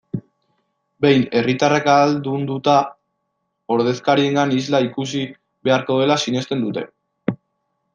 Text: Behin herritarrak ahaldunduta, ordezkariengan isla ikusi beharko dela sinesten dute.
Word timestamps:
Behin 1.05 1.25
herritarrak 1.39 1.89
ahaldunduta, 1.97 2.79
ordezkariengan 3.77 4.57
isla 4.59 4.83
ikusi 4.91 5.25
beharko 5.69 6.03
dela 6.05 6.23
sinesten 6.27 6.69
dute. 6.71 6.91